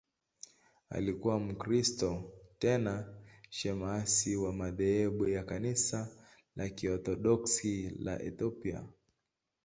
Alikuwa 0.89 1.39
Mkristo, 1.39 2.31
tena 2.59 3.17
shemasi 3.49 4.35
wa 4.35 4.53
madhehebu 4.53 5.27
ya 5.27 5.43
Kanisa 5.43 6.07
la 6.55 6.69
Kiorthodoksi 6.69 7.89
la 7.99 8.21
Ethiopia. 8.21 8.85